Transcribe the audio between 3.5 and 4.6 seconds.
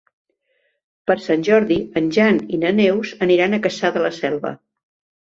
a Cassà de la Selva.